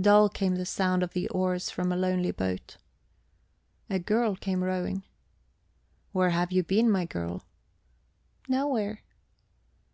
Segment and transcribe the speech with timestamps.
[0.00, 2.78] Dull came the sound of the oars from a lonely boat.
[3.90, 5.02] A girl came rowing.
[6.12, 7.44] "Where have you been, my girl?"
[8.48, 9.02] "Nowhere."